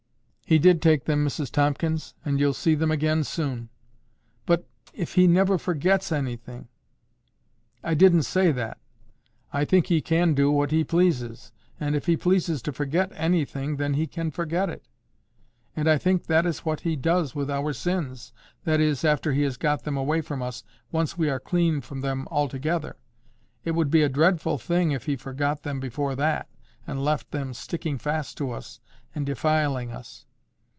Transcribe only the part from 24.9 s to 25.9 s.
if He forgot them